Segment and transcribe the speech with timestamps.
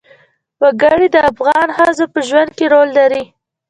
[0.61, 3.23] وګړي د افغان ښځو په ژوند کې رول لري.